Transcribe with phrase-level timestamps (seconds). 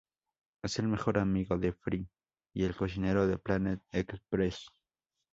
[0.63, 2.09] Es el mejor amigo de Fry,
[2.55, 4.65] y el cocinero de Planet Express.